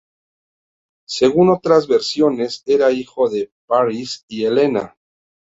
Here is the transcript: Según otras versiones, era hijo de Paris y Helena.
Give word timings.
Según 1.07 1.49
otras 1.51 1.87
versiones, 1.87 2.63
era 2.65 2.89
hijo 2.89 3.29
de 3.29 3.51
Paris 3.67 4.25
y 4.27 4.45
Helena. 4.45 4.97